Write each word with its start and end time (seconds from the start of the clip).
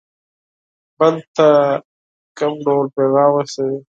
بل 0.99 1.15
ته 1.35 1.47
کوم 2.37 2.53
ډول 2.65 2.85
پیغام 2.97 3.31
رسوي. 3.39 3.79